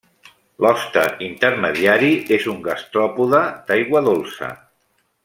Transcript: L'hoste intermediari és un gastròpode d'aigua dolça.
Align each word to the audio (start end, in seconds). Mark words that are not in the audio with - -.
L'hoste 0.65 1.01
intermediari 1.25 2.09
és 2.37 2.47
un 2.53 2.63
gastròpode 2.71 3.43
d'aigua 3.69 4.03
dolça. 4.13 4.51